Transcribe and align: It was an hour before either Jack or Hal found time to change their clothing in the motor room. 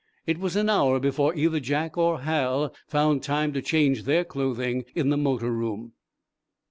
It 0.25 0.39
was 0.39 0.55
an 0.55 0.67
hour 0.67 0.99
before 0.99 1.35
either 1.35 1.59
Jack 1.59 1.95
or 1.95 2.21
Hal 2.21 2.73
found 2.87 3.21
time 3.21 3.53
to 3.53 3.61
change 3.61 4.05
their 4.05 4.23
clothing 4.23 4.83
in 4.95 5.09
the 5.09 5.15
motor 5.17 5.51
room. 5.51 5.93